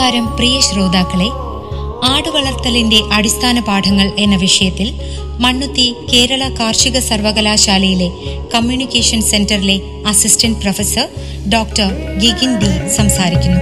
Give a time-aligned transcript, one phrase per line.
[0.00, 1.26] നമസ്കാരം പ്രിയ ശ്രോതാക്കളെ.
[2.10, 4.88] ആടുവളർത്തലിന്റെ അടിസ്ഥാന പാഠങ്ങൾ എന്ന വിഷയത്തിൽ
[5.40, 8.08] മണ്ണുത്തി കേരള കാർഷിക സർവകലാശാലയിലെ
[8.54, 9.76] കമ്മ്യൂണിക്കേഷൻ സെന്ററിലെ
[10.06, 11.06] assistant professor
[11.48, 13.60] doctor Gigin D സംസാരിക്കുന്നു.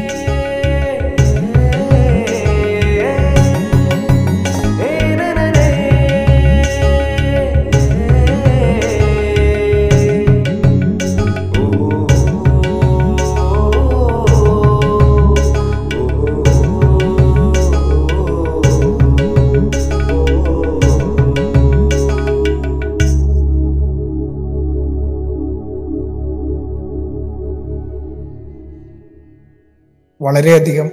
[30.28, 30.88] വളരെയധികം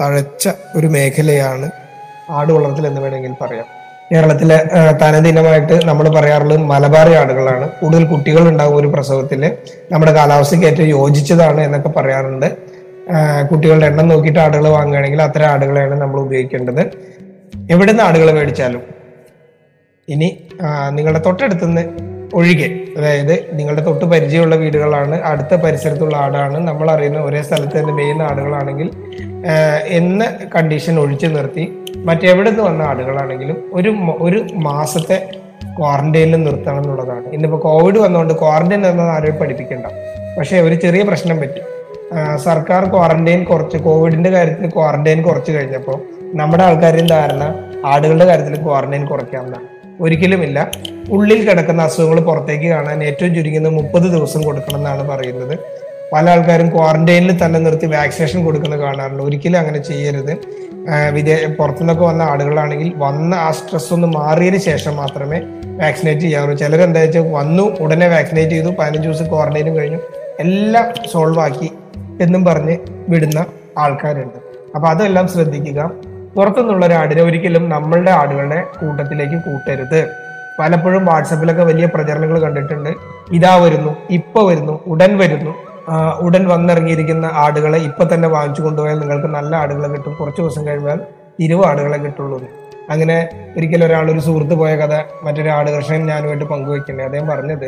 [0.00, 1.70] തഴച്ച ഒരു മേഖലയാണ്
[2.30, 3.66] ആട് വളർത്തൽ എന്ന് വേണമെങ്കിൽ പറയാം.
[4.12, 4.56] കേരളത്തിലെ
[5.02, 7.66] തനദിനമായിട്ട് നമ്മൾ പറയാറുള്ളത് മലബാറി ആടുകളാണ്.
[7.80, 9.42] കൂടുതൽ കുട്ടികൾ ഉണ്ടാകും ഒരു പ്രസവത്തിൽ
[9.92, 12.48] നമ്മുടെ കാലാവസ്ഥയ്ക്ക് ഏറ്റവും യോജിച്ചതാണ് എന്നൊക്കെ പറയാറുണ്ട്.
[13.50, 16.82] കുട്ടികളുടെ എണ്ണം നോക്കിയിട്ട് ആടുകൾ വാങ്ങുകയാണെങ്കിൽ അത്തരം ആടുകളെയാണ് നമ്മൾ ഉപയോഗിക്കേണ്ടത്.
[17.70, 18.82] എവിടെ നിന്ന് ആടുകൾ മേടിച്ചാലും?
[20.08, 20.28] ഇനി
[20.90, 21.84] നിങ്ങളുടെ തൊട്ടടുത്തുനിന്ന്
[22.34, 22.68] ഒഴികെ.
[22.98, 26.58] അതായത് നിങ്ങളുടെ തൊട്ട് പരിചയമുള്ള വീടുകളാണ് അടുത്ത പരിസരത്തുള്ള ആടാണ്.
[26.58, 28.90] നമ്മൾ അറിയുന്ന ഒരേ സ്ഥലത്ത് തന്നെ മെയ്യുന്ന ആടുകളാണെങ്കിൽ
[29.86, 30.24] എന്ന
[30.54, 31.64] കണ്ടീഷൻ ഒഴിച്ചു നിർത്തി
[31.96, 35.30] മറ്റെവിടെ നിന്ന് വന്ന ആടുകളാണെങ്കിലും ഒരു ഒരു മാസത്തെ
[35.78, 37.26] ക്വാറന്റൈനിൽ നിർത്തണം എന്നുള്ളതാണ്.
[37.26, 39.86] ഇന്നിപ്പോൾ കോവിഡ് വന്നുകൊണ്ട് ക്വാറന്റൈൻ എന്നത് ആരെയും പഠിപ്പിക്കണ്ട.
[40.38, 41.66] പക്ഷേ ഒരു ചെറിയ പ്രശ്നം പറ്റും.
[42.38, 45.98] സർക്കാർ ക്വാറന്റൈൻ കുറച്ച് കോവിഡിന്റെ കാര്യത്തിൽ ക്വാറന്റൈൻ കുറച്ച് കഴിഞ്ഞപ്പോൾ
[46.34, 47.54] നമ്മുടെ ആൾക്കാരും ധാരണ
[47.86, 49.71] ആടുകളുടെ കാര്യത്തിൽ ക്വാറന്റൈൻ കുറയ്ക്കാമെന്നാണ്
[50.02, 50.58] ഒരിക്കലുമില്ല.
[51.10, 55.58] ഉള്ളിൽ കിടക്കുന്ന അസുഖങ്ങൾ പുറത്തേക്ക് കാണാൻ ഏറ്റവും ചുരുങ്ങുന്ന മുപ്പത് ദിവസം കൊടുക്കണം എന്നാണ് പറയുന്നത്.
[56.12, 59.22] പല ആൾക്കാരും ക്വാറന്റൈനിൽ തന്നെ നിർത്തി വാക്സിനേഷൻ കൊടുക്കുന്നത് കാണാറുണ്ട്.
[59.22, 60.32] ഒരിക്കലും അങ്ങനെ ചെയ്യരുത്.
[61.12, 65.38] വിദേശ വിദേ പുറത്തുനിന്നൊക്കെ വന്ന ആളുകളാണെങ്കിൽ വന്ന ആ സ്ട്രെസ് ഒന്ന് മാറിയതിന് ശേഷം മാത്രമേ
[65.82, 70.00] വാക്സിനേറ്റ് ചെയ്യാറുള്ളൂ ചിലരെന്താ വെച്ചാൽ വന്നു ഉടനെ വാക്സിനേറ്റ് ചെയ്തു പതിനഞ്ച് ദിവസം ക്വാറന്റൈനും കഴിഞ്ഞു
[70.40, 71.70] എല്ലാം സോൾവ് ആക്കി
[72.20, 72.76] എന്നും പറഞ്ഞ്
[73.08, 73.46] വിടുന്ന
[73.78, 74.38] ആൾക്കാരുണ്ട്.
[74.74, 75.90] അപ്പൊ അതെല്ലാം ശ്രദ്ധിക്കുക.
[76.36, 80.00] പുറത്തുനിന്നുള്ള ഒരു ആടിനെ ഒരിക്കലും നമ്മളുടെ ആടുകളുടെ കൂട്ടത്തിലേക്ക് കൂട്ടരുത്.
[80.58, 82.90] പലപ്പോഴും വാട്സപ്പിലൊക്കെ വലിയ പ്രചരണങ്ങൾ കണ്ടിട്ടുണ്ട്.
[83.36, 85.52] ഇതാ വരുന്നു ഇപ്പൊ വരുന്നു ഉടൻ വരുന്നു.
[86.26, 90.12] ഉടൻ വന്നിറങ്ങിയിരിക്കുന്ന ആടുകളെ ഇപ്പൊ തന്നെ വാങ്ങിച്ചു കൊണ്ടുപോയാൽ നിങ്ങൾക്ക് നല്ല ആടുകളെ കിട്ടും.
[90.20, 90.98] കുറച്ച് ദിവസം കഴിഞ്ഞാൽ
[91.44, 92.38] ഇരുപത് ആടുകളെ കിട്ടുള്ളൂ
[92.92, 93.16] അങ്ങനെ
[93.56, 94.94] ഒരിക്കലും ഒരാൾ ഒരു സുഹൃത്ത് പോയ കഥ
[95.24, 97.66] മറ്റൊരു ആട് കർഷകൻ ഞാനുമായിട്ട് പങ്കുവെക്കുന്നത് അദ്ദേഹം പറഞ്ഞത്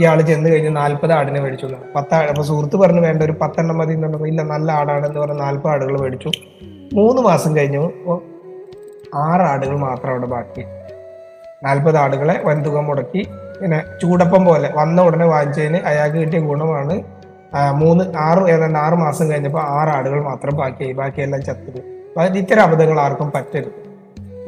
[0.00, 1.66] ഇയാൾ ചെന്ന് കഴിഞ്ഞ് നാല്പത് ആടിനെ മേടിച്ചു.
[1.96, 5.72] പത്ത് അപ്പൊ സുഹൃത്ത് പറഞ്ഞു വേണ്ട ഒരു പത്തെണ്ണം മതി എന്ന് പറഞ്ഞപ്പോൾ ഇല്ല നല്ല ആടാണെന്ന് പറഞ്ഞ് നാൽപ്പത്
[5.72, 6.30] ആടുകൾ മേടിച്ചു.
[6.94, 7.82] മൂന്ന് മാസം കഴിഞ്ഞു
[9.14, 10.62] ആറ് ആടുകൾ മാത്രം അവിടെ ബാക്കി.
[11.64, 13.22] നാൽപ്പത് ആടുകളെ വൻതുക മുടക്കി.
[13.60, 16.94] പിന്നെ ചൂടപ്പം പോലെ വന്ന ഉടനെ വാങ്ങിച്ചതിന് അയാൾക്ക് കിട്ടിയ ഗുണമാണ്
[17.80, 20.92] മൂന്ന് ആറ് ഏതാണ്ട് ആറ് മാസം കഴിഞ്ഞപ്പോൾ ആറ് ആടുകൾ മാത്രം ബാക്കിയായി.
[20.92, 23.72] ബാക്കിയെല്ലാം ചത്തു അപ്പൊ അത് ഇത്തരം അബദ്ധങ്ങൾ ആർക്കും പറ്റരുത്.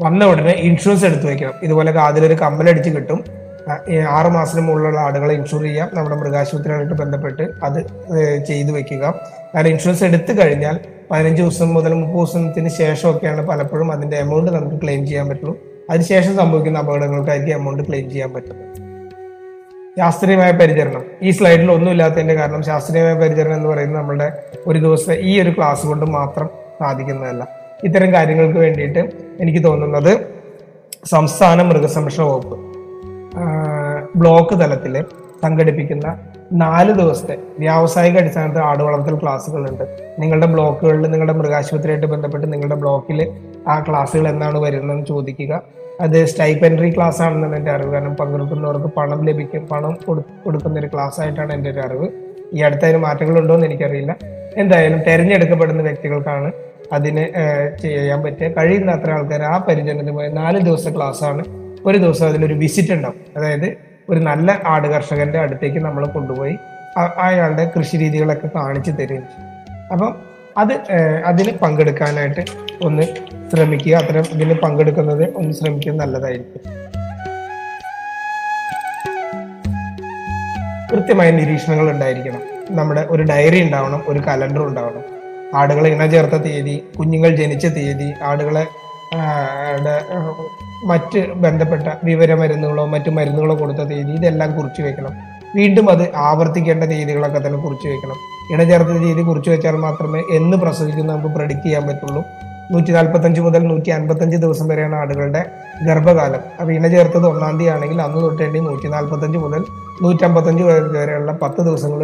[0.04, 1.52] വന്ന ഉടനെ ഇൻഷുറൻസ് എടുത്തു വെക്കണം.
[1.62, 3.24] ഇതുപോലെ കാതിലൊരു കമ്മലടിച്ച് കിട്ടും.
[4.08, 5.90] ആറ് മാസത്തിന് മുകളിലുള്ള ആടുകളെ ഇൻഷുർ ചെയ്യാം.
[5.94, 7.78] നമ്മുടെ മൃഗാശുപത്രിയായിട്ട് ബന്ധപ്പെട്ട് അത്
[8.48, 9.04] ചെയ്തു വെക്കുക.
[9.54, 10.78] കാരണം ഇൻഷുറൻസ് എടുത്തു കഴിഞ്ഞാൽ
[11.10, 15.58] പതിനഞ്ച് ദിവസം മുതൽ മുപ്പത് ദിവസത്തിന് ശേഷമൊക്കെയാണ് പലപ്പോഴും അതിന്റെ എമൗണ്ട് നമുക്ക് ക്ലെയിം ചെയ്യാൻ പറ്റുള്ളൂ.
[15.90, 18.94] അതിനുശേഷം സംഭവിക്കുന്ന അപകടങ്ങൾക്കായിരിക്കും എമൗണ്ട് ക്ലെയിം ചെയ്യാൻ പറ്റുന്നത്.
[19.98, 21.04] ശാസ്ത്രീയമായ പരിചരണം.
[21.22, 25.86] ഈ സ്ലൈഡിൽ ഒന്നും ഇല്ലാത്തതിന്റെ കാരണം ശാസ്ത്രീയമായ പരിചരണം എന്ന് പറയുന്നത് നമ്മുടെ ഒരു ദിവസം ഈ ഒരു ക്ലാസ്
[25.86, 26.48] കൊണ്ട് മാത്രം
[26.80, 27.48] സാധിക്കുന്നതല്ല.
[27.84, 28.98] ഇത്തരം കാര്യങ്ങൾക്ക് വേണ്ടിയിട്ട്
[29.40, 30.18] എനിക്ക് തോന്നുന്നത്
[31.04, 32.58] സംസ്ഥാന മൃഗസംരക്ഷണ വകുപ്പ്
[34.16, 35.04] ബ്ലോക്ക് തലത്തിൽ
[35.42, 36.18] സംഘടിപ്പിക്കുന്ന
[36.54, 39.84] നാല് ദിവസത്തെ വ്യാവസായിക അടിസ്ഥാനത്തിൽ ആട് വളർത്തൽ ക്ലാസ്സുകളുണ്ട്.
[40.18, 43.32] നിങ്ങളുടെ ബ്ലോക്കുകളിൽ നിങ്ങളുടെ മൃഗാശുപത്രിയായിട്ട് ബന്ധപ്പെട്ട് നിങ്ങളുടെ ബ്ലോക്കിൽ
[43.68, 45.62] ആ ക്ലാസ്സുകൾ എന്നാണ് വരുന്നതെന്ന് ചോദിക്കുക.
[46.00, 47.92] അത് സ്റ്റൈപ്പൻഡറി ക്ലാസ് ആണെന്നാണ് എന്റെ അറിവ്.
[47.92, 49.98] കാരണം പങ്കെടുക്കുന്നവർക്ക് പണം ലഭിക്കും പണം
[50.46, 52.08] കൊടുക്കുന്ന ഒരു ക്ലാസ് ആയിട്ടാണ് എന്റെ ഒരു അറിവ്.
[52.52, 54.16] ഈ അടുത്തതിന് മാറ്റങ്ങളുണ്ടോ എന്ന് എനിക്കറിയില്ല.
[54.56, 56.52] എന്തായാലും തിരഞ്ഞെടുക്കപ്പെടുന്ന വ്യക്തികൾക്കാണ്
[56.92, 57.24] അതിന്
[57.82, 58.46] ചെയ്യാൻ പറ്റുക.
[58.46, 61.44] കഴിയുന്ന അത്ര ആൾക്കാർ ആ പരിചരണത്തിന് പോയ നാല് ദിവസത്തെ ക്ലാസ് ആണ്
[61.86, 63.20] ഒരു ദിവസം അതിലൊരു വിസിറ്റ് ഉണ്ടാവും.
[63.36, 66.58] അതായത് ഒരു നല്ല ആട് കർഷകന്റെ അടുത്തേക്ക് നമ്മൾ കൊണ്ടുപോയി
[67.18, 69.50] അയാളുടെ കൃഷി രീതികളൊക്കെ കാണിച്ചു തരുകയും ചെയ്യും.
[69.92, 70.10] അപ്പം
[70.58, 70.72] അത്
[71.26, 72.44] അതിന് പങ്കെടുക്കാനായിട്ട്
[72.82, 73.02] ഒന്ന്
[73.50, 73.94] ശ്രമിക്കുക.
[73.94, 76.62] അത്തരം ഇതിന് പങ്കെടുക്കുന്നത് ഒന്ന് ശ്രമിക്കുന്നത് നല്ലതായിരിക്കും.
[80.92, 82.42] കൃത്യമായ നിരീക്ഷണങ്ങൾ ഉണ്ടായിരിക്കണം.
[82.70, 85.04] നമ്മുടെ ഒരു ഡയറി ഉണ്ടാവണം ഒരു കലണ്ടർ ഉണ്ടാവണം.
[85.56, 88.66] ആടുകളെ ഇണ ചേർത്ത തീയതി കുഞ്ഞുങ്ങൾ ജനിച്ച തീയതി ആടുകളെ
[90.86, 95.12] മറ്റ് ബന്ധപ്പെട്ട വിവരമരുന്നുകളോ മറ്റ് മരുന്നുകളോ കൊടുത്ത തീയതി ഇതെല്ലാം കുറിച്ച് വെക്കണം.
[95.56, 98.16] വീണ്ടും അത് ആവർത്തിക്കേണ്ട തീയതികളൊക്കെ തന്നെ കുറിച്ച് വെക്കണം.
[98.52, 102.22] ഇണ ചേർത്ത തീയതി കുറിച്ച് വെച്ചാൽ മാത്രമേ എന്ന് പ്രസവിക്കുന്ന നമുക്ക് പ്രഡിക്റ്റ് ചെയ്യാൻ പറ്റുള്ളൂ.
[102.72, 105.42] നൂറ്റി നാൽപ്പത്തഞ്ച് മുതൽ നൂറ്റി അൻപത്തഞ്ച് ദിവസം വരെയാണ് ആടുകളുടെ
[105.86, 106.40] ഗർഭകാലം.
[106.60, 109.64] അപ്പോൾ ഇണ ചേർത്തത് ഒന്നാം തീയതി ആണെങ്കിൽ അന്ന് തൊട്ടേണ്ടി നൂറ്റി നാൽപ്പത്തഞ്ച് മുതൽ
[110.02, 110.62] നൂറ്റമ്പത്തഞ്ച്
[110.98, 112.00] വരെയുള്ള പത്ത് ദിവസങ്ങൾ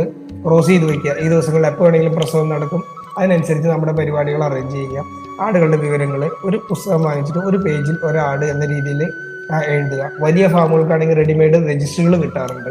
[0.46, 2.82] ക്രോസ് ചെയ്ത് വയ്ക്കുക ഈ ദിവസങ്ങളിൽ എപ്പോൾ വേണമെങ്കിലും പ്രസവം നടക്കും.
[3.18, 5.04] അതിനനുസരിച്ച് നമ്മുടെ പരിപാടികൾ അറേഞ്ച് ചെയ്യുക.
[5.40, 9.02] ആടുകളുടെ വിവരങ്ങൾ ഒരു പുസ്തകം വാങ്ങിച്ചിട്ട് ഒരു പേജിൽ ഒരാട് എന്ന രീതിയിൽ
[9.64, 10.10] എഴുതുക.
[10.20, 12.70] വലിയ ഫാമുകൾക്കാണെങ്കിൽ റെഡിമെയ്ഡ് രജിസ്റ്ററുകൾ കിട്ടാറുണ്ട്.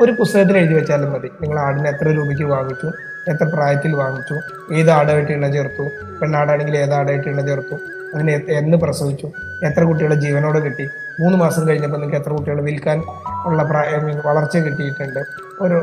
[0.00, 1.28] ഒരു പുസ്തകത്തിൽ എഴുതി വെച്ചാലും മതി.
[1.40, 2.88] നിങ്ങൾ ആടിനെ എത്ര രൂപയ്ക്ക് വാങ്ങിച്ചു
[3.28, 4.34] എത്ര പ്രായത്തിൽ വാങ്ങിച്ചു
[4.74, 5.82] ഏത് ആടായിട്ട് ഇണ ചേർത്തു
[6.20, 7.74] പെണ്ണാടാണെങ്കിൽ ഏത് ആടായിട്ട് ഇണ ചേർത്തു
[8.14, 9.26] അതിന് എന്ന് പ്രസവിച്ചു
[9.64, 10.88] എത്ര കുട്ടികളെ ജീവനോടെ കിട്ടി
[11.20, 13.02] മൂന്ന് മാസം കഴിഞ്ഞപ്പോൾ നിങ്ങൾക്ക് എത്ര കുട്ടികളെ വിൽക്കാൻ
[13.46, 15.20] ഉള്ള പ്രായം വളർച്ച കിട്ടിയിട്ടുണ്ട്.
[15.60, 15.82] ഒരു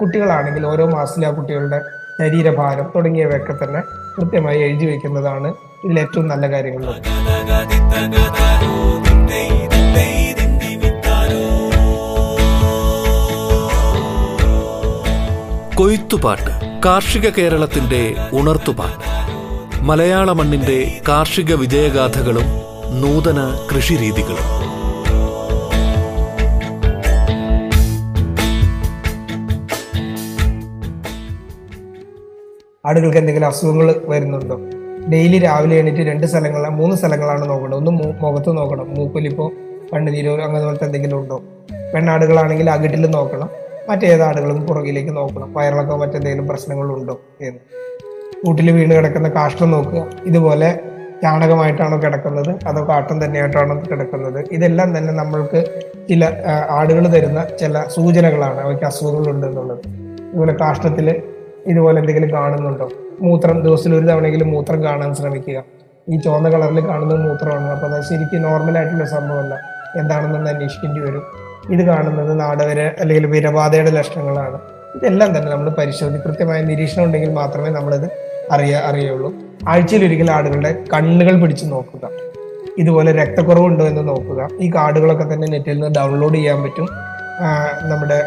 [0.00, 1.80] കുട്ടികളാണെങ്കിൽ ഓരോ മാസത്തിൽ ആ കുട്ടികളുടെ
[2.18, 3.80] ശരീരഭാരം തുടങ്ങിയവയൊക്കെ തന്നെ
[4.18, 5.54] കൃത്യമായി എഴുതി വയ്ക്കുന്നതാണ്
[5.84, 6.84] ഇതിൽ ഏറ്റവും നല്ല കാര്യങ്ങൾ.
[15.74, 19.08] കൊയ്ത്തുപാട്ട് കാർഷിക കേരളത്തിന്റെ ഉണർത്തുപാട്ട്.
[19.84, 22.44] മലയാള മണ്ണിന്റെ കാർഷിക വിജയഗാഥകളും
[23.00, 24.67] നൂതന കൃഷിരീതികളും.
[32.88, 34.56] ആടുകൾക്ക് എന്തെങ്കിലും അസുഖങ്ങൾ വരുന്നുണ്ടോ?
[35.12, 37.78] ഡെയിലി രാവിലെ എണീറ്റ് രണ്ട് സ്ഥലങ്ങളാണ് മൂന്ന് സ്ഥലങ്ങളാണ് നോക്കേണ്ടത്.
[37.78, 38.94] ഒന്ന് മുഖത്ത് നോക്കണം.
[38.94, 39.52] മൂക്കൊലിപ്പോ
[39.92, 41.42] കണ്ണുനീരോ അങ്ങനെ പോലത്തെ എന്തെങ്കിലും ഉണ്ടോ?
[41.94, 43.48] പെണ്ണാടുകളാണെങ്കിൽ അകിട്ടിൽ നോക്കണം.
[43.88, 45.52] മറ്റേത് ആടുകളും പുറകിലേക്ക് നോക്കണം.
[45.52, 47.60] വയറിളക്കോ മറ്റെന്തെങ്കിലും പ്രശ്നങ്ങളുണ്ടോ എന്ന്.
[48.44, 50.06] കൂട്ടിൽ വീണ് കിടക്കുന്ന കാഷ്ടം നോക്കുക.
[50.26, 50.80] ഇതുപോലെ
[51.22, 52.50] ചാണകമായിട്ടാണോ കിടക്കുന്നത്?
[52.66, 54.44] അതോ കാട്ടം തന്നെയായിട്ടാണോ കിടക്കുന്നത്?
[54.52, 55.60] ഇതെല്ലാം തന്നെ നമ്മൾക്ക്
[56.08, 56.24] ചില
[56.70, 59.78] ആടുകൾ തരുന്ന ചില സൂചനകളാണ് അവയ്ക്ക് അസുഖങ്ങളുണ്ട് എന്നുള്ളത്
[60.28, 61.22] ഇതുപോലെ കാഷ്ടത്തിൽ
[61.68, 62.90] ഇതുപോലെ എന്തെങ്കിലും കാണുന്നുണ്ടോ?
[63.20, 65.62] മൂത്രം ദിവസത്തിൽ ഒരു തവണയെങ്കിലും മൂത്രം കാണാൻ ശ്രമിക്കുക.
[66.08, 67.70] ഈ ചുവന്ന കളറിൽ കാണുന്ന മൂത്രമാണ്.
[67.70, 69.60] അപ്പോൾ അത് ശരിക്കും നോർമൽ ആയിട്ടുള്ള സംഭവമല്ല.
[69.96, 71.22] എന്താണെന്നൊന്ന് അന്വേഷിക്കേണ്ടി വരും.
[71.70, 74.58] ഇത് കാണുന്നത് നാടവര അല്ലെങ്കിൽ വിരബാധയുടെ ലക്ഷണങ്ങളാണ്.
[74.98, 78.10] ഇതെല്ലാം തന്നെ നമ്മൾ പരിശോധി കൃത്യമായ നിരീക്ഷണം ഉണ്ടെങ്കിൽ മാത്രമേ നമ്മളിത്
[78.50, 79.32] അറിയ അറിയുള്ളൂ.
[79.68, 82.08] ആഴ്ചയിൽ ഒരിക്കൽ ആടുകളുടെ കണ്ണുകൾ പിടിച്ച് നോക്കുക.
[82.78, 84.48] ഇതുപോലെ രക്തക്കുറവുണ്ടോ എന്ന് നോക്കുക.
[84.60, 86.88] ഈ കാർഡുകളൊക്കെ തന്നെ നെറ്റിൽ നിന്ന് ഡൗൺലോഡ് ചെയ്യാൻ പറ്റും.
[87.90, 88.22] നമ്മുടെ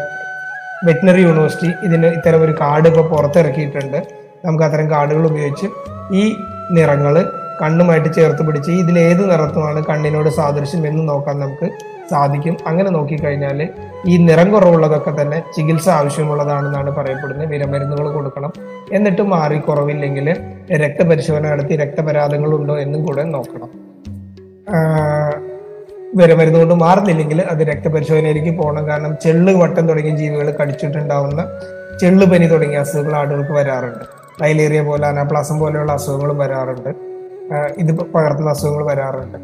[0.84, 4.02] വെറ്റിനറി യൂണിവേഴ്സിറ്റി ഇതിന് ഇത്തരം ഒരു കാർഡ് ഇപ്പോൾ പുറത്തിറക്കിയിട്ടുണ്ട്.
[4.44, 5.66] നമുക്ക് അത്തരം കാർഡുകൾ ഉപയോഗിച്ച്
[6.14, 6.36] ഈ
[6.70, 7.14] നിറങ്ങൾ
[7.62, 11.66] കണ്ണുമായിട്ട് ചേർത്ത് പിടിച്ച് ഇതിലേത് നിറത്തുമാണ് കണ്ണിനോട് സാദൃശ്യം എന്ന് നോക്കാൻ നമുക്ക്
[12.10, 12.56] സാധിക്കും.
[12.66, 13.68] അങ്ങനെ നോക്കിക്കഴിഞ്ഞാൽ
[14.06, 17.48] ഈ നിറം കുറവുള്ളതൊക്കെ തന്നെ ചികിത്സ ആവശ്യമുള്ളതാണെന്നാണ് പറയപ്പെടുന്നത്.
[17.48, 18.52] വിരമരുന്നുകൾ കൊടുക്കണം.
[18.92, 20.28] എന്നിട്ട് മാറി കുറവില്ലെങ്കിൽ
[20.84, 23.70] രക്തപരിശോധന നടത്തി രക്തപരാധങ്ങൾ ഉണ്ടോ എന്നും കൂടെ നോക്കണം.
[26.20, 28.88] ആഹ് വരുന്നത് കൊണ്ട് മാറുന്നില്ലെങ്കിൽ അത് രക്തപരിശോധനയിലേക്ക് പോകണം.
[28.88, 31.46] കാരണം ചെള്ള് വട്ടം തുടങ്ങിയ ജീവികൾ കടിച്ചിട്ടുണ്ടാവുന്ന
[32.00, 34.04] ചെള്ള് പനി തുടങ്ങിയ അസുഖങ്ങൾ ആടുകൾക്ക് വരാറുണ്ട്.
[34.42, 36.88] ഡൈലേറിയ പോലെ അനാപ്ലാസം പോലെയുള്ള അസുഖങ്ങളും വരാറുണ്ട്.
[37.78, 39.38] ഇത് പകർത്തുന്ന അസുഖങ്ങൾ വരാറുണ്ട്.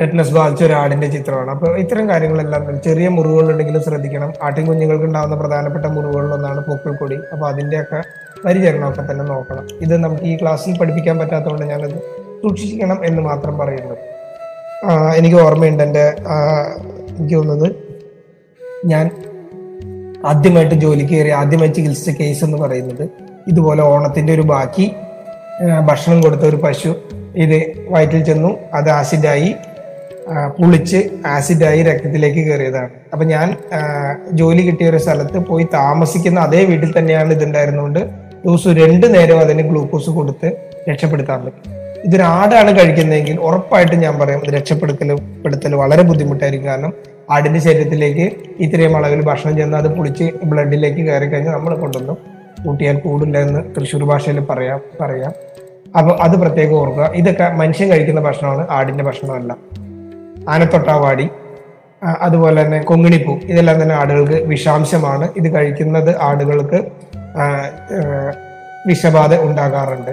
[0.00, 1.50] ടെറ്റനസ് ബാധിച്ച ഒരു ആടിന്റെ ചിത്രമാണ്.
[1.50, 4.32] അപ്പോൾ ഇത്തരം കാര്യങ്ങളെല്ലാം ചെറിയ മുറിവുകൾ ഉണ്ടെങ്കിലും ശ്രദ്ധിക്കണം.
[4.42, 8.02] ആട്ടിൻ കുഞ്ഞുങ്ങൾക്ക് ഉണ്ടാകുന്ന പ്രധാനപ്പെട്ട മുറിവുകളിലൊന്നാണ് പൂക്കൾ കൊടി അപ്പോൾ അതിന്റെയൊക്കെ
[8.44, 9.68] പരിചരണമൊക്കെ തന്നെ നോക്കണം.
[9.80, 11.98] ഇത് നമുക്ക് ഈ ക്ലാസ്സിൽ പഠിപ്പിക്കാൻ പറ്റാത്തതുകൊണ്ട് ഞാനത്
[12.42, 13.94] സൂക്ഷിക്കണം എന്ന് മാത്രം പറയുന്നു.
[13.94, 14.13] ആ,
[15.16, 16.14] എനിക്ക് ഓർമ്മയുണ്ട് എന്റെ
[17.08, 17.74] എനിക്ക് തോന്നുന്നത്
[18.84, 19.10] ഞാൻ
[20.24, 23.08] ആദ്യമായിട്ട് ജോലിക്ക് കയറി ആദ്യമായി ചികിത്സിച്ച കേസ് എന്ന് പറയുന്നത്
[23.48, 24.92] ഇതുപോലെ ഓണത്തിന്റെ ഒരു ബാക്കി
[25.84, 26.94] ഭക്ഷണം കൊടുത്ത ഒരു പശു
[27.36, 29.54] ഇത് വയറ്റിൽ ചെന്നു അത് ആസിഡായി
[30.58, 32.90] പുളിച്ച് ആസിഡായി രക്തത്തിലേക്ക് കയറിയതാണ്.
[33.12, 33.56] അപ്പൊ ഞാൻ
[34.32, 37.98] ജോലി കിട്ടിയ ഒരു സ്ഥലത്ത് പോയി താമസിക്കുന്ന അതേ വീട്ടിൽ തന്നെയാണ് ഇതുണ്ടായിരുന്നുകൊണ്ട്
[38.44, 40.52] ദിവസം രണ്ട് നേരം അതിന് ഗ്ലൂക്കോസ് കൊടുത്ത്
[40.90, 41.50] രക്ഷപ്പെടുത്താൻ
[42.04, 45.10] ഇതൊരു ആടാണ് കഴിക്കുന്നതെങ്കിൽ ഉറപ്പായിട്ടും ഞാൻ പറയും ഇത് രക്ഷപ്പെടുത്തൽ
[45.44, 46.68] പെടുത്തൽ വളരെ ബുദ്ധിമുട്ടായിരിക്കും.
[46.70, 46.92] കാരണം
[47.30, 48.26] ആടിന്റെ ശരീരത്തിലേക്ക്
[48.64, 52.14] ഇത്രയും അളവിൽ ഭക്ഷണം ചെന്ന് അത് പുളിച്ച് ബ്ലഡിലേക്ക് കയറി കഴിഞ്ഞാൽ നമ്മൾ കൊണ്ടുവന്നു.
[52.64, 55.32] കൂട്ടിയാൽ കൂടില്ല എന്ന് തൃശ്ശൂർ ഭാഷയിൽ പറയാം പറയാം.
[55.98, 57.06] അപ്പൊ അത് പ്രത്യേകം ഓർക്കുക.
[57.14, 59.56] ഇതൊക്കെ മനുഷ്യൻ കഴിക്കുന്ന ഭക്ഷണമാണ് ആടിന്റെ ഭക്ഷണമല്ല.
[60.48, 61.26] ആനത്തൊട്ടാവാടി
[62.26, 63.34] അതുപോലെ തന്നെ കൊങ്ങിണിപ്പൂ.
[63.52, 65.28] ഇതെല്ലാം തന്നെ ആടുകൾക്ക് വിഷാംശമാണ്.
[65.36, 66.80] ഇത് കഴിക്കുന്നത് ആടുകൾക്ക്
[68.88, 70.12] വിഷബാധ ഉണ്ടാകാറുണ്ട്.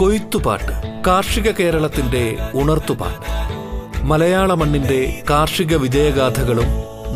[0.00, 3.26] കൊയ്ത്തുപാട്ട് കാർഷിക കേരളത്തിന്റെ ഉണർത്തുപാട്ട്.
[4.06, 6.64] മലയാള മണ്ണിന്റെ കാർഷിക വിജയഗാഥകളും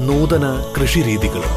[0.07, 1.53] നൂതന കൃഷിരീതികളും.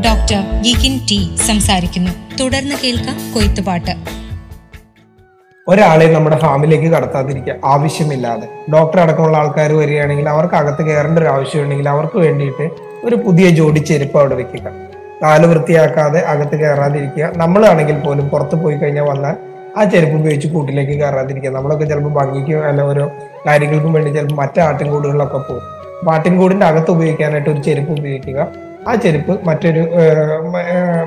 [0.00, 2.10] ഡോക്ടർ ഗിഗിൻ ടി സംസാരിക്കുന്നു.
[2.40, 3.90] തുടർന്ന് കേൾക്കാം കൊയ്ത്തുപാട്ട്.
[5.68, 8.48] ഒരാളെ നമ്മുടെ ഫാമിലേക്ക് കടത്താതിരിക്കുക ആവശ്യമില്ലാതെ.
[8.72, 12.70] ഡോക്ടർ അടക്കമുള്ള ആൾക്കാർ വരികയാണെങ്കിൽ അവർക്ക് അകത്ത് കയറേണ്ട ഒരു ആവശ്യമുണ്ടെങ്കിൽ അവർക്ക് വേണ്ടിയിട്ട്
[13.04, 14.89] ഒരു പുതിയ ജോഡി ചെരുപ്പ് അവിടെ വെക്കുക.
[15.22, 17.30] കാൽ വൃത്തിയാക്കാതെ അകത്ത് കയറാതിരിക്കുക.
[17.36, 19.36] നമ്മളാണെങ്കിൽ പോലും പുറത്ത് പോയി കഴിഞ്ഞാൽ വന്നാൽ
[19.78, 21.50] ആ ചെരുപ്പ് ഉപയോഗിച്ച് കൂട്ടിലേക്ക് കയറാതിരിക്കുക.
[21.50, 23.04] നമ്മളൊക്കെ ചിലപ്പോൾ ഭംഗിക്ക് അല്ല ഓരോ
[23.46, 25.66] കാര്യങ്ങൾക്കും വേണ്ടി ചിലപ്പോൾ മറ്റു ആട്ടിൻകൂടുകളിലൊക്കെ പോകും.
[26.00, 28.48] അപ്പോൾ ആട്ടിൻകൂടിന്റെ അകത്ത് ഉപയോഗിക്കാനായിട്ട് ഒരു ചെരുപ്പ് ഉപയോഗിക്കുക.
[28.88, 29.82] ആ ചെരുപ്പ് മറ്റൊരു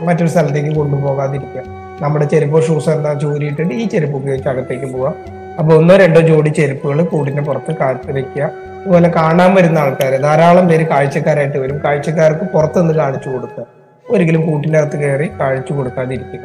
[0.03, 1.62] മറ്റൊരു സ്ഥലത്തേക്ക് കൊണ്ടുപോകാതിരിക്കുക.
[2.01, 5.15] നമ്മുടെ ചെരുപ്പോ ഷൂസ് എന്താ ചൂരിയിട്ടിട്ട് ഈ ചെരുപ്പ് ഉപയോഗിച്ച് അകത്തേക്ക് പോവാം
[5.60, 8.43] അപ്പോൾ ഒന്നോ രണ്ടോ ജോഡി ചെരുപ്പുകൾ കൂടിന്റെ പുറത്ത് കാത്തു വെക്കുക.
[8.82, 11.77] അതുപോലെ കാണാൻ വരുന്ന ആൾക്കാർ ധാരാളം പേര് കാഴ്ചക്കാരായിട്ട് വരും.
[11.86, 13.83] കാഴ്ചക്കാർക്ക് പുറത്തുനിന്ന് കാണിച്ചു കൊടുക്കുക.
[14.13, 16.39] ഒരിക്കലും കൂട്ടിന്റെ അകത്ത് കയറി കാണിച്ചു കൊടുക്കാതിരിക്കുക.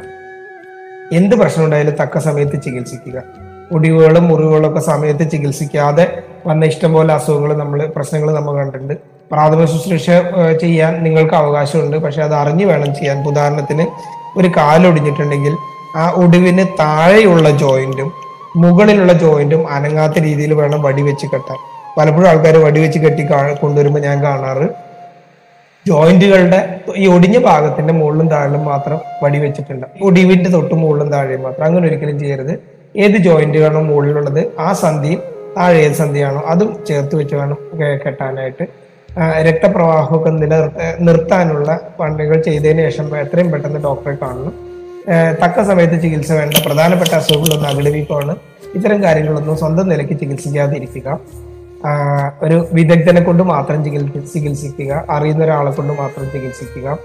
[1.12, 3.22] എന്ത് പ്രശ്നം ഉണ്ടായാലും തക്ക സമയത്ത് ചികിത്സിക്കുക.
[3.72, 8.94] ഒടിവുകളും മുറിവുകളും ഒക്കെ സമയത്ത് ചികിത്സിക്കാതെ വന്ന ഇഷ്ടംപോലെ അസുഖങ്ങൾ നമ്മൾ പ്രശ്നങ്ങൾ നമ്മൾ കണ്ടിട്ടുണ്ട്.
[9.32, 10.10] പ്രാഥമിക ശുശ്രൂഷ
[10.60, 11.96] ചെയ്യാൻ നിങ്ങൾക്ക് അവകാശമുണ്ട്.
[11.96, 13.28] പക്ഷെ അത് അറിഞ്ഞു വേണം ചെയ്യാൻ.
[13.28, 13.86] ഉദാഹരണത്തിന്
[14.38, 15.56] ഒരു കാലൊടിഞ്ഞിട്ടുണ്ടെങ്കിൽ
[15.96, 18.12] ആ ഒടിവിന് താഴെയുള്ള ജോയിന്റും
[18.56, 21.56] മുകളിലുള്ള ജോയിന്റും അനങ്ങാത്ത രീതിയിൽ വേണം വടിവെച്ച് കെട്ടാൻ.
[21.98, 24.87] പലപ്പോഴും ആൾക്കാർ വടിവെച്ച് കെട്ടി കാ- കൊണ്ടുവരുമ്പോൾ ഞാൻ കാണാറ്
[25.86, 29.86] ജോയിന്റുകളുടെ ഈ ഒടിഞ്ഞ ഭാഗത്തിന്റെ മുകളിലും താഴിലും മാത്രം വടി വെച്ചിട്ടുണ്ട്.
[30.02, 31.64] ഒടിവിന്റെ തൊട്ട് മുകളിലും താഴെയും മാത്രം.
[31.64, 32.52] അങ്ങനെ ഒരിക്കലും ചെയ്യരുത്.
[32.96, 35.22] ഏത് ജോയിന്റുകളാണോ മുകളിലുള്ളത് ആ സന്ധിയും
[35.56, 37.58] താഴെ ഏത് സന്ധിയാണോ അതും ചേർത്ത് വെച്ച് വേണം
[38.04, 38.66] കെട്ടാനായിട്ട്.
[39.46, 40.54] രക്തപ്രവാഹമൊക്കെ നില
[40.98, 44.54] നിർത്താനുള്ള പണികൾ ചെയ്തതിന് ശേഷം എത്രയും പെട്ടെന്ന് ഡോക്ടറെ കാണണം.
[45.42, 46.56] തക്ക സമയത്ത് ചികിത്സ വേണ്ട.
[46.66, 48.34] പ്രധാനപ്പെട്ട അസുഖങ്ങളൊന്നും അകലവീക്കമാണ്
[48.76, 51.08] ഇത്തരം കാര്യങ്ങളൊന്നും സ്വന്തം നിലയ്ക്ക് ചികിത്സിക്കാതിരിക്കുക.
[52.42, 56.98] ഒരു വിദഗ്ധനെ കൊണ്ട് മാത്രം ചികിത്സ ചികിത്സിക്കുക അറിയുന്ന ഒരാളെ കൊണ്ട് മാത്രം ചികിത്സിക്കുക.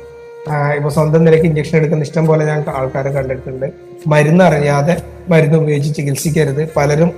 [0.77, 3.67] ഇപ്പൊ സ്വന്തം നിലയ്ക്ക് ഇഞ്ചക്ഷൻ എടുക്കുന്ന ഇഷ്ടം പോലെ ഞാൻ ആൾക്കാരെ കണ്ടിട്ടുണ്ട്.
[4.07, 4.95] മരുന്ന് അറിയാതെ
[5.29, 6.69] മരുന്ന് ഉപയോഗിച്ച് ചികിത്സിക്കരുത്.
[6.77, 7.13] പലരും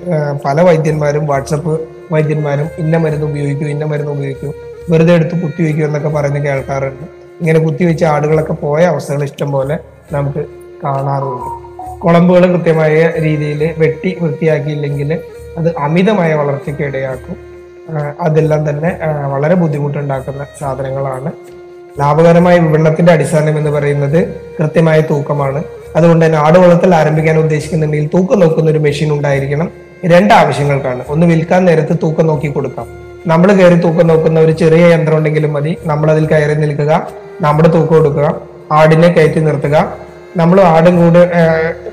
[0.46, 4.54] പല വൈദ്യന്മാരും വാട്സപ്പ് വൈദ്യന്മാരും ഇന്ന മരുന്ന് ഉപയോഗിക്കൂ ഇന്ന മരുന്ന് ഉപയോഗിക്കൂ
[4.90, 7.06] വെറുതെ എടുത്ത് കുത്തി കുത്തിവെക്കൂ എന്നൊക്കെ പറയുന്ന കേൾക്കാറുണ്ട്.
[7.42, 9.80] ഇങ്ങനെ കുത്തിവെച്ച ആടുകളൊക്കെ പോയ അവസ്ഥകൾ ഇഷ്ടം പോലെ
[10.12, 10.46] നമുക്ക്
[10.84, 11.50] കാണാറുണ്ട്.
[12.04, 15.20] കുളമ്പുകൾ കൃത്യമായ രീതിയിൽ വെട്ടി വൃത്തിയാക്കിയില്ലെങ്കിൽ
[15.58, 17.36] അത് അമിതമായ വളർച്ചയ്ക്ക് ഇടയാക്കും.
[18.22, 19.00] അതെല്ലാം തന്നെ
[19.34, 21.32] വളരെ ബുദ്ധിമുട്ടുണ്ടാക്കുന്ന സാധനങ്ങളാണ്.
[22.00, 25.63] ലാഭകരമായ വിപണനത്തിന്റെ അടിസ്ഥാനം എന്ന് പറയുന്നത് കൃത്യമായ തൂക്കമാണ്.
[25.96, 29.72] അതുകൊണ്ട് തന്നെ ആട് വളർത്തൽ ആരംഭിക്കാൻ ഉദ്ദേശിക്കുന്നുണ്ടെങ്കിൽ തൂക്കം നോക്കുന്ന ഒരു മെഷീൻ ഉണ്ടായിരിക്കണം.
[30.06, 31.04] രണ്ട് ആവശ്യങ്ങൾക്കാണ്.
[31.10, 32.88] ഒന്ന് വിൽക്കാൻ നേരത്ത് തൂക്കം നോക്കി കൊടുക്കാം.
[33.27, 35.77] നമ്മൾ കയറി തൂക്കം നോക്കുന്ന ഒരു ചെറിയ യന്ത്രം ഉണ്ടെങ്കിലും മതി.
[35.86, 37.08] നമ്മൾ അതിൽ കയറി നിൽക്കുക
[37.42, 39.94] നമ്മുടെ തൂക്കം കൊടുക്കുക ആടിനെ കയറ്റി നിർത്തുക.
[40.38, 41.32] നമ്മൾ ആടും കൂടെ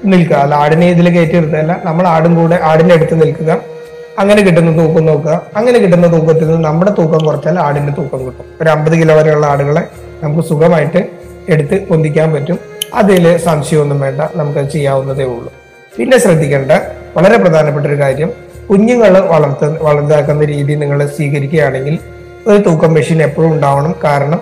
[0.05, 0.37] നിൽക്കുക.
[0.37, 3.72] അല്ല ആടിനെ ഇതിൽ കയറ്റി നിർത്തുകയല്ല നമ്മൾ ആടും കൂടെ ആടിനെ അടുത്ത് നിൽക്കുക.
[4.19, 5.41] അങ്ങനെ കിട്ടുന്ന തൂക്കം നോക്കുക.
[5.57, 8.45] അങ്ങനെ കിട്ടുന്ന തൂക്കത്തിൽ നിന്ന് നമ്മുടെ തൂക്കം കുറച്ചാൽ ആടിന്റെ തൂക്കം കിട്ടും.
[8.61, 9.83] ഒരു അമ്പത് കിലോ വരെയുള്ള ആടുകളെ
[10.23, 11.09] നമുക്ക് സുഖമായിട്ട്
[11.49, 12.59] എടുത്ത് പൊന്തിക്കാൻ പറ്റും.
[12.95, 15.53] അതിൽ സംശയമൊന്നും വേണ്ട നമുക്ക് ചെയ്യാവുന്നതേ ഉള്ളൂ.
[15.97, 16.73] പിന്നെ ശ്രദ്ധിക്കേണ്ട
[17.17, 18.33] വളരെ പ്രധാനപ്പെട്ട ഒരു കാര്യം
[18.71, 21.99] കുഞ്ഞുങ്ങൾ വളർത്ത വളർത്താക്കുന്ന രീതി നിങ്ങൾ സ്വീകരിക്കുകയാണെങ്കിൽ
[22.47, 23.95] ഒരു തൂക്കം മെഷീൻ എപ്പോഴും ഉണ്ടാവണം.
[24.05, 24.41] കാരണം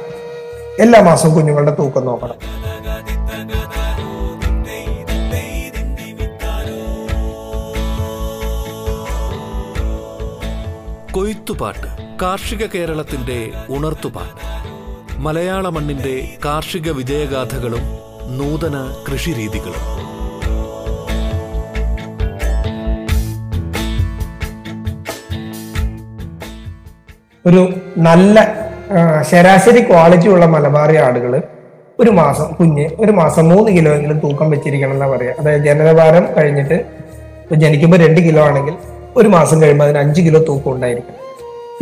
[0.81, 2.35] എല്ലാ മാസവും കുഞ്ഞുങ്ങളുടെ തൂക്കം നോക്കണം.
[11.21, 11.89] കൊയ്ത്തുപാട്ട്
[12.23, 14.45] കാർഷിക കേരളത്തിന്റെ ഉണർത്തുപാട്ട്.
[15.17, 17.85] മലയാള മണ്ണിന്റെ കാർഷിക വിജയഗാഥകളും
[18.39, 19.85] നൂതന കൃഷിരീതികളും.
[27.47, 28.47] ഒരു നല്ല
[29.31, 31.43] ശരാശരി ക്വാളിറ്റി ഉള്ള മലബാറി ആടുകൾ
[31.99, 35.35] ഒരു മാസം കുഞ്ഞ് ഒരു മാസം മൂന്ന് കിലോ എങ്കിലും തൂക്കം വെച്ചിരിക്കണം എന്നാ പറയാ.
[35.39, 36.79] അതായത് ജനനഭാരം കഴിഞ്ഞിട്ട്
[37.55, 38.77] ജനിക്കുമ്പോൾ രണ്ട് കിലോ ആണെങ്കിൽ
[39.17, 41.17] ഒരു മാസം കഴിയുമ്പോൾ അതിന് അഞ്ച് കിലോ തൂക്കം ഉണ്ടായിരിക്കും.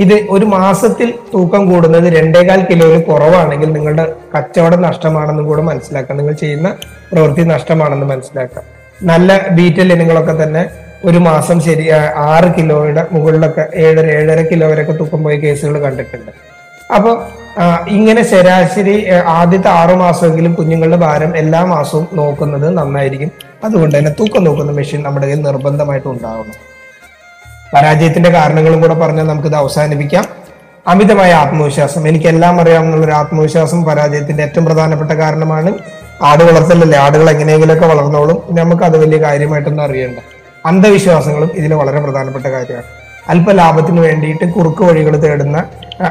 [0.05, 4.05] ഇത് ഒരു മാസത്തിൽ തൂക്കം കൂടുന്നത് രണ്ടേകാൽ കിലോയിൽ കുറവാണെങ്കിൽ നിങ്ങളുടെ
[4.35, 6.17] കച്ചവടം നഷ്ടമാണെന്നും കൂടെ മനസ്സിലാക്കാം.
[6.17, 6.77] നിങ്ങൾ ചെയ്യുന്ന
[7.13, 8.65] പ്രവൃത്തി നഷ്ടമാണെന്ന് മനസ്സിലാക്കാം.
[9.03, 10.63] നല്ല ബീറ്റൽ ഇനങ്ങളൊക്കെ തന്നെ
[11.05, 11.85] ഒരു മാസം ശരി
[12.31, 16.33] ആറ് കിലോയുടെ മുകളിലൊക്കെ ഏഴര ഏഴര കിലോ വരെയൊക്കെ തൂക്കം പോയ കേസുകൾ കണ്ടിട്ടുണ്ട്.
[16.95, 17.15] അപ്പോൾ
[17.89, 23.31] ഇങ്ങനെ ശരാശരി ആദ്യത്തെ ആറു മാസമെങ്കിലും കുഞ്ഞുങ്ങളുടെ ഭാരം എല്ലാ മാസവും നോക്കുന്നത് നന്നായിരിക്കും.
[23.65, 26.57] അതുകൊണ്ട് തന്നെ തൂക്കം നോക്കുന്ന മെഷീൻ നമ്മുടെ കയ്യിൽ നിർബന്ധമായിട്ട് ഉണ്ടാവണം.
[27.75, 30.25] പരാജയത്തിന്റെ കാരണങ്ങളും കൂടെ പറഞ്ഞാൽ നമുക്കിത് അവസാനിപ്പിക്കാം.
[30.87, 32.09] അമിതമായ ആത്മവിശ്വാസം.
[32.09, 35.73] എനിക്കെല്ലാം അറിയാമെന്നുള്ള ഒരു ആത്മവിശ്വാസം പരാജയത്തിന്റെ ഏറ്റവും പ്രധാനപ്പെട്ട കാരണമാണ്.
[36.23, 36.99] ആട് വളർത്തലല്ലേ?
[36.99, 38.43] ആടുകൾ എങ്ങനെയെങ്കിലുമൊക്കെ വളർന്നോളും.
[38.51, 40.19] നമുക്ക് അത് വലിയ കാര്യമായിട്ടൊന്നും അറിയണ്ട.
[40.67, 42.85] അന്ധവിശ്വാസങ്ങളും ഇതിൽ വളരെ പ്രധാനപ്പെട്ട കാര്യമാണ്.
[43.29, 45.65] അല്പ ലാഭത്തിന് വേണ്ടിയിട്ട് കുറുക്ക് വഴികൾ തേടുന്ന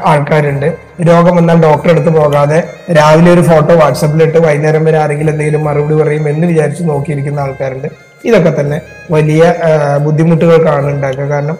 [0.04, 0.76] ആൾക്കാരുണ്ട്.
[1.08, 2.62] രോഗം വന്നാൽ ഡോക്ടറെ അടുത്ത് പോകാതെ
[2.92, 8.07] രാവിലെ ഒരു ഫോട്ടോ വാട്സപ്പിലിട്ട് വൈകുന്നേരം വരെ ആരെങ്കിലും എന്തെങ്കിലും മറുപടി പറയും എന്ന് വിചാരിച്ച് നോക്കിയിരിക്കുന്ന ആൾക്കാരുണ്ട്.
[8.24, 8.78] ഇതൊക്കെ തന്നെ
[9.10, 9.42] വലിയ
[10.06, 11.24] ബുദ്ധിമുട്ടുകൾക്കാണ് ഉണ്ടാക്കുക.
[11.24, 11.58] കാരണം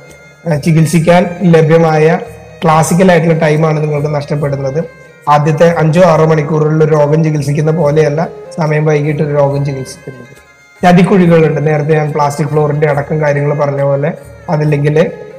[0.65, 1.23] ചികിത്സിക്കാൻ
[1.55, 2.19] ലഭ്യമായ
[2.63, 4.81] ക്ലാസിക്കൽ ആയിട്ടുള്ള ടൈമാണ് നിങ്ങൾക്ക് നഷ്ടപ്പെടുന്നത്.
[5.29, 10.35] ആദ്യത്തെ അഞ്ചോ ആറോ മണിക്കൂറുകളിൽ ഒരു രോഗം ചികിത്സിക്കുന്ന പോലെയല്ല സമയം വൈകിട്ട് ഒരു രോഗം ചികിത്സിക്കുന്നത്.
[10.83, 11.61] ചതിക്കുഴികളുണ്ട്.
[11.67, 14.11] നേരത്തെ ഞാൻ പ്ലാസ്റ്റിക് ഫ്ലോറിന്റെ അടക്കം കാര്യങ്ങൾ പറഞ്ഞ പോലെ
[14.51, 14.97] അതല്ലെങ്കിൽ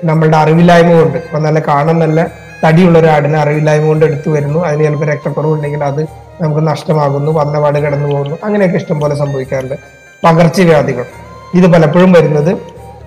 [0.09, 2.27] നമ്മളുടെ അറിവില്ലായ്മ കൊണ്ട് ഇപ്പം നല്ല കാണാൻ നല്ല
[2.63, 4.59] തടിയുള്ള ഒരു ആടിനെ അറിവില്ലായ്മ കൊണ്ട് എടുത്തു വരുന്നു.
[4.65, 6.01] അതിന് ചിലപ്പോൾ രക്തക്കുറവുണ്ടെങ്കിൽ അത്
[6.41, 8.37] നമുക്ക് നഷ്ടമാകുന്നു വന്നപാട് കിടന്നു പോകുന്നു.
[8.43, 9.75] അങ്ങനെയൊക്കെ ഇഷ്ടം പോലെ സംഭവിക്കാറുണ്ട്.
[10.23, 11.05] പകർച്ചവ്യാധികൾ.
[11.53, 12.51] ഇത് പലപ്പോഴും വരുന്നത്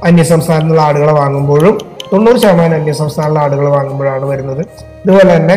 [0.04, 1.74] അന്യസംസ്ഥാനത്തുള്ള ആടുകളെ വാങ്ങുമ്പോഴും
[2.12, 4.62] തൊണ്ണൂറ് ശതമാനം അന്യസംസ്ഥാനത്തുള്ള ആടുകൾ വാങ്ങുമ്പോഴാണ് വരുന്നത്.
[5.02, 5.56] ഇതുപോലെ തന്നെ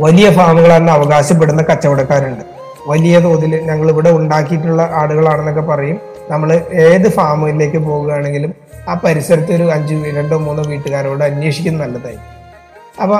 [0.00, 2.44] വലിയ ഫാമുകളെന്ന് അവകാശപ്പെടുന്ന കച്ചവടക്കാരുണ്ട്.
[2.88, 5.98] വലിയ തോതിൽ ഞങ്ങൾ ഇവിടെ ഉണ്ടാക്കിയിട്ടുള്ള ആടുകളാണെന്നൊക്കെ പറയും.
[6.30, 8.54] നമ്മൾ ഏത് ഫാമിലേക്ക് പോവുകയാണെങ്കിലും
[8.88, 12.36] ആ പരിസരത്ത് ഒരു അഞ്ച് രണ്ടോ മൂന്നോ വീട്ടുകാരോട് അന്വേഷിക്കുന്നത് നല്ലതായിരിക്കും.
[13.02, 13.18] അപ്പോൾ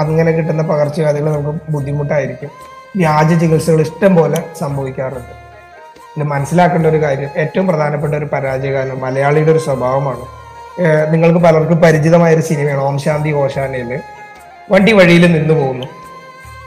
[0.00, 2.50] അങ്ങനെ കിട്ടുന്ന പകർച്ചവ്യാധികൾ നമുക്ക് ബുദ്ധിമുട്ടായിരിക്കും.
[2.96, 5.45] വ്യാജ ചികിത്സകൾ ഇഷ്ടം പോലെ സംഭവിക്കാറുണ്ട്.
[6.16, 10.22] പിന്നെ മനസ്സിലാക്കേണ്ട ഒരു കാര്യം ഏറ്റവും പ്രധാനപ്പെട്ട ഒരു പരാജയ കാരണം മലയാളിയുടെ ഒരു സ്വഭാവമാണ്.
[11.12, 13.98] നിങ്ങൾക്ക് പലർക്കും പരിചിതമായ ഒരു സിനിമയാണ് ഓം ശാന്തി ഓശാനയിൽ.
[14.70, 15.86] വണ്ടി വഴിയിൽ നിന്ന് പോകുന്നു.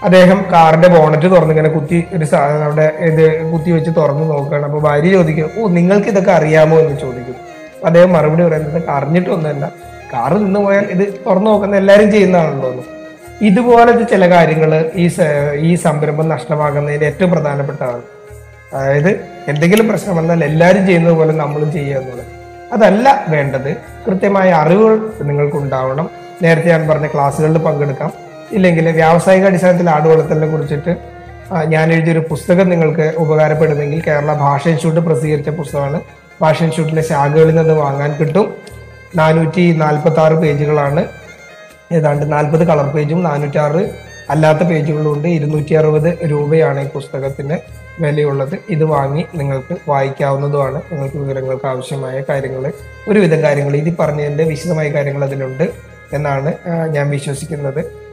[0.04, 4.66] അദ്ദേഹം കാറിന്റെ ബോണറ്റ് തുറന്ന് ഇങ്ങനെ കുത്തി ഒരു അവിടെ ഇത് കുത്തി വെച്ച് തുറന്ന് നോക്കുകയാണ്.
[4.66, 6.80] അപ്പോൾ ഭാര്യ ചോദിക്കും ഓ നിങ്ങൾക്ക് ഇതൊക്കെ അറിയാമോ?
[6.80, 7.36] എന്ന് ചോദിക്കും.
[7.86, 9.72] അദ്ദേഹം മറുപടി പറയുന്നത് "ഇതൊക്കെ അറിഞ്ഞിട്ടൊന്നുമല്ല.
[10.14, 12.70] കാറ് നിന്ന് പോയാൽ ഇത് തുറന്നു നോക്കുന്ന എല്ലാവരും ചെയ്യുന്നതാണല്ലോ.
[12.72, 12.84] എന്ന്
[13.42, 15.10] ഇതുപോലത്തെ ചില കാര്യങ്ങൾ ഈ
[15.54, 18.19] ഈ സംരംഭം നഷ്ടമാകുന്നതിന്റെ ഏറ്റവും പ്രധാനപ്പെട്ടതാണ്
[18.74, 19.10] അതായത്
[19.48, 22.26] എന്തെങ്കിലും പ്രശ്നം വന്നാൽ എല്ലാവരും ചെയ്യുന്നത് പോലെ നമ്മളും ചെയ്യുക എന്നുള്ളത്.
[22.74, 23.74] അതല്ല വേണ്ടത്.
[24.08, 26.10] കൃത്യമായ അറിവുകൾ നിങ്ങൾക്ക് ഉണ്ടാവണം
[26.42, 28.14] നേരത്തെ ഞാൻ പറഞ്ഞ ക്ലാസ്സുകളിൽ പങ്കെടുക്കാം.
[28.52, 30.96] ഇല്ലെങ്കിൽ വ്യാവസായിക അടിസ്ഥാനത്തിൽ ആട് വളർത്തലിനെ കുറിച്ചിട്ട്
[31.66, 36.02] ഞാൻ എഴുതിയൊരു പുസ്തകം നിങ്ങൾക്ക് ഉപകാരപ്പെടുമെങ്കിൽ കേരള ഭാഷ ഇൻസ്റ്റിറ്റ്യൂട്ട് പ്രസിദ്ധീകരിച്ച പുസ്തകമാണ്.
[36.42, 38.54] ഭാഷ ഇൻസ്റ്റിറ്റ്യൂട്ടിലെ ശാഖകളിൽ നിന്ന് വാങ്ങാൻ കിട്ടും.
[39.16, 41.06] നാനൂറ്റി നാൽപ്പത്തി ആറ് പേജുകളാണ്.
[41.92, 43.90] ഏതാണ്ട് നാൽപ്പത് കളർ പേജും നാനൂറ്റാറ്
[44.30, 47.58] അല്ലാത്ത പേജുകളും ഉണ്ട് ഇരുന്നൂറ്റി അറുപത് രൂപയാണ് ഈ പുസ്തകത്തിന്.
[48.00, 50.82] വിലയുള്ളത് ഇത് വാങ്ങി നിങ്ങൾക്ക് വായിക്കാവുന്നതുമാണ്.
[50.92, 52.74] നിങ്ങൾക്ക് വിവരങ്ങൾക്ക് ആവശ്യമായ കാര്യങ്ങൾ
[53.08, 55.70] ഒരുവിധം കാര്യങ്ങൾ ഇത് പറഞ്ഞതിന്റെ വിശദമായ കാര്യങ്ങൾ അതിലുണ്ട്
[56.14, 56.54] എന്നാണ്
[56.92, 58.10] ഞാൻ വിശ്വസിക്കുന്നത്.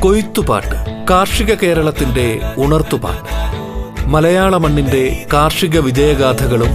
[0.00, 3.34] കൊയ്ത്തുപാട്ട് കാർഷിക കേരളത്തിന്റെ ഉണർത്തുപാട്ട്.
[4.06, 6.70] മലയാള മണ്ണിന്റെ കാർഷിക വിജയഗാഥകളും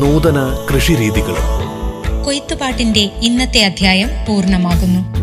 [0.00, 1.57] നൂതന കൃഷിരീതികളും.
[2.28, 5.17] കൊയ്ത്തുപാട്ടിന്റെ ഇന്നത്തെ അധ്യായം പൂർണമാകുന്നു.